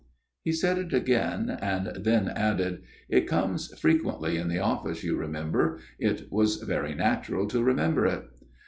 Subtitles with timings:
[0.41, 2.81] He said it again; and then added:"
[3.17, 5.77] It comes frequently in the Office, you remem ber.
[5.99, 8.23] It was very natural to remember it."